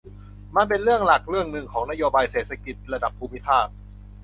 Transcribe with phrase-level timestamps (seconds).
[0.55, 3.65] มันเป็นเรื่องหลักเรื่องนึงของนโยบายเศรษฐกิจระดับภูมิภาค